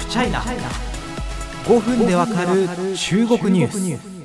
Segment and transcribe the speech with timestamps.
[0.00, 2.66] フチャイナ5分でわかる
[2.96, 4.19] 中国ニュース。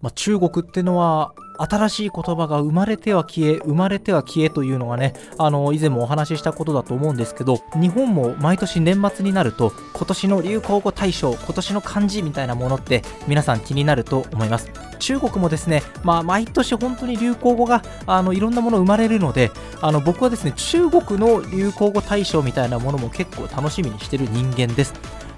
[0.00, 14.70] まあ、中国ってのは新しい言葉が生まれては消え生まれては消えというのがねあの以前もお話ししたことだと思うんですけど日本も毎年年末になると今年の流行語大賞今年の漢字みたいなものって皆さん気になると思います。
[15.00, 24.94] 中国もですね、まあ、毎年本当に流行語があのいろんなもの生まれるのであの僕はですね中国の流行語大賞みたいなものも結構楽しみにしてる人間です。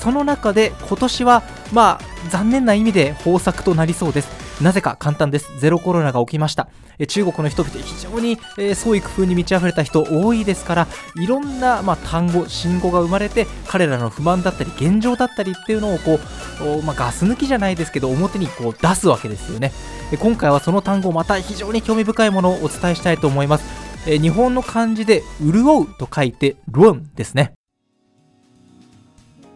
[0.00, 4.43] その中で今年はまあ残念な意味で豊作となりそうです。
[4.60, 5.58] なぜか簡単です。
[5.58, 6.68] ゼロコロナが起きました。
[6.98, 10.86] え中国の人々非常に、えー、創意工夫に満ち溢れた人多いですから
[11.16, 16.20] いろんな、まあ、単語信号が生まれて彼らの不満だったり現状だったりっていうのをこ
[16.62, 19.72] う、まあ、ガス抜きじゃないですけど表にこう出すわけですよね。
[20.20, 23.64] 今回はその単語また非常に興味深いものをお伝えしたいと思います。
[24.06, 27.54] え日本の漢字で潤うと書いてロンですね。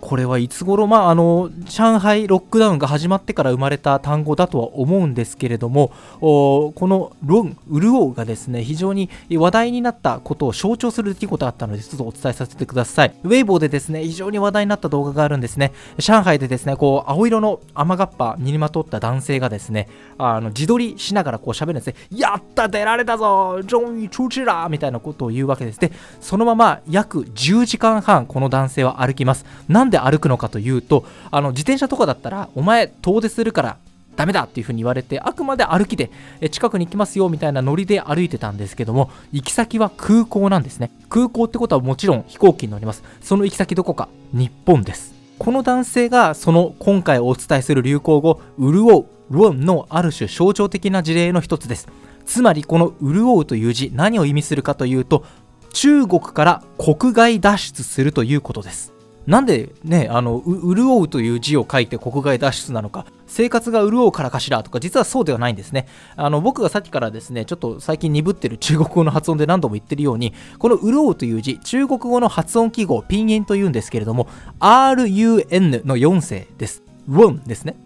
[0.00, 13.14] これはいつ頃、まあ、あの上海ロックダウンが始まってから生まれた単語だとは思うんですけれどもこのロン、ウルオがですね非常に話題になったことを象徴する出来事があったのでちょっとお伝えさせてください。
[13.24, 15.72] ウェイボーでですね非常に話題になった動画があるんですね。
[15.98, 19.88] 上海でですねこう青色の雨がっぱ身にまとった男性がですね
[20.18, 21.94] あの自撮りしながらこう喋るんですね。
[22.10, 25.80] やった出られたぞ終於出チュチュラみたいなことを言うわけです。
[25.80, 29.44] でそのまま約10時間半この男性は歩きます。
[29.68, 33.76] なんんで歩くのかというとあの自転車とかだったらお前遠出するから
[34.18, 36.10] ダメだっていう風に言われてあくまで歩きで
[36.50, 40.90] 近くに行きますよみたいなノリで歩いてたんですけども行き先は空港なんですね。
[41.08, 43.04] 空港ってことはもちろん飛行機に乗ります。
[43.22, 45.14] その行き先どこか日本です。
[45.38, 51.86] この男性がその今回お伝えする流行語潤うロンのある種象徴的な事例の一つです。
[52.26, 55.24] つまりこの潤うという字何を意味するかというと
[55.72, 58.97] 中国から国外脱出するということです。
[59.28, 65.86] なんでね、あの、潤うという字を書いて国外脱出なのか、生活が潤うからかしらとか、実はそうではないんですね。
[66.16, 74.28] あの、僕がさっきからですね、ちょっと最近鈍ってる中国語の発音で何度も言ってるように、この潤うという字、中国語の発音記号、ピンインというんですけれども、
[74.60, 76.82] RUN の4世です。
[77.06, 77.76] ロンですね。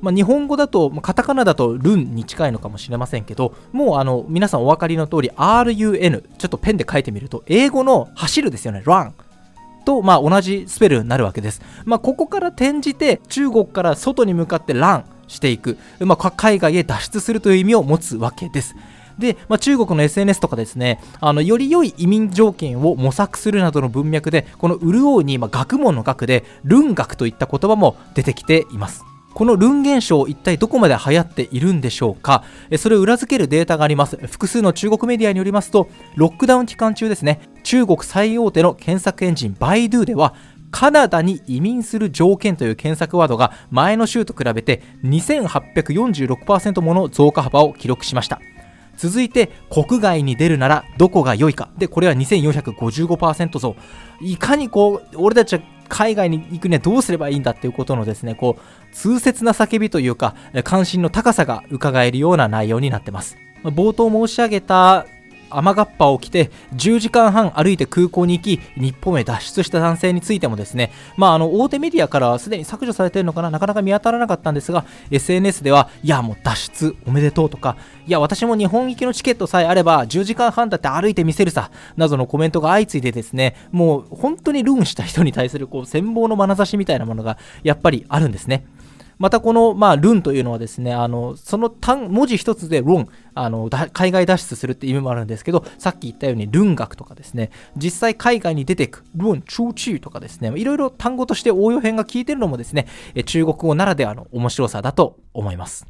[0.00, 9.12] まあ、日本語だと、カタカナだとルンに近いのかもしれませんけど、もうあの皆さんお分かりの通り RUN、ちょっとペンで書いてみると、英語の走るですよね、run。
[9.82, 11.62] と、まあ、同じスペルになるわけです。
[11.84, 18.74] まあ、ここから転じて中国から外に向かって乱していく、まあ、海外へ脱出するという意味を持つわけです。
[19.18, 29.04] で、まあ、中国の SNS とかですね、あのより良い移民条件を模索するなどの文脈で、この潤うに、まあ、学問の学で、ルン学といった言葉も出てきています。
[29.34, 32.44] このルン現象一体どこまで流行っているんでしょうか？
[32.78, 34.16] それを裏付けるデータがあります。
[34.26, 40.34] 複数の中国メディアによりますとロックダウン期間中ですね中国最大手の検索エンジンバイドゥでは
[40.70, 48.40] カナダに移民する条件という検索ワードが前の週と比べて2846%もの増加幅を記録しました。
[48.96, 51.70] 続いて国外に出るならどこが良いか。
[51.78, 53.76] でこれは2455%増。
[54.20, 55.60] いかにこう俺たちは
[55.92, 63.36] 海外に行くにはどうすればいいんだっていうことのですねこう痛切な叫びというか関心の高さが伺えるような内容になってます。
[63.62, 65.06] 冒頭申し上げた
[65.58, 77.76] 雨がっぱを着て10時間半歩いて空港に行き日本へ脱出した男性についてもですね、まあ、あの大手メディアからはすでに削除されているのかななかなか見当たらなかったんですが SNS ではいやもう脱出おめでとうとか
[78.06, 88.64] いや私も日本行きのチケットさえあれば10時間半だって歩いてみせるさなどのコメントが相次いでですねもう本当にルーンした人に対するこう羨望の眼差しみたいなものがやっぱりあるんですね。
[89.22, 102.88] またこの、まあ、ルンというのはですね、あのその単文字一つでロンあの海外脱出するって意味もあるんですけど、さっき言ったようにルン学とかですね、実際海外に出てくルン、チューチューとかですね、いろいろ単語として応用編が効いてるのもですね、
[103.24, 105.86] 中国語ならではの面白さだと思います。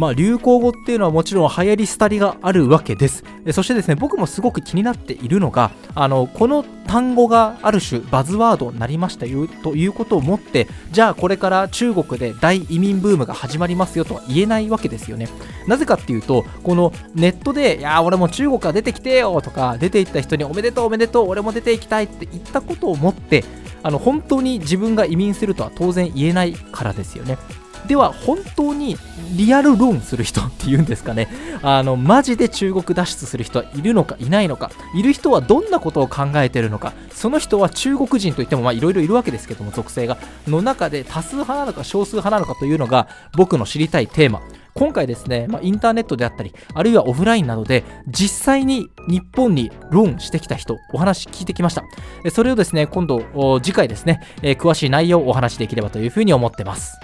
[0.00, 3.22] まあ、流行語っていうのはもちろん流行り廃りがあるわけです。
[3.52, 15.28] そしてですね、僕もすごく気になっているのが、あの、この単語がある種バズワードになりましたよということをもって、じゃあこれから中国で大移民ブームが始まりますよとは言えないわけですよね。
[15.66, 23.44] なぜかっていうと、このネットで、いや、俺も中国から出てきてよとか、出て行った人におめでとうおめでとう、俺も出ていきたいって言ったことをもって、
[23.82, 27.36] あの本当に自分が移民するとは当然言えないからですよね。
[27.86, 28.96] では本当に
[29.36, 31.28] リアルローンする人っていうんですかね。
[31.62, 34.70] あのマジで中国脱出する人はいるのかいないのか。
[34.94, 36.92] いる人はどんなことを考えてるのか。
[37.12, 40.18] その人は中国人といってもいろいろいるわけですけども属性が。
[40.46, 44.40] の中で多数派なのか少数派なのかというのが僕の知りたいテーマ。
[44.72, 51.82] 今回ですね、まあ、インターネットであったりあるいはオフラインなどで実際に日本にローンしてきた人お話聞いてきました。
[52.30, 53.20] それをですね今度
[53.60, 56.98] 次回ですね、え、詳しい内容をお話しできればというふうに思ってます。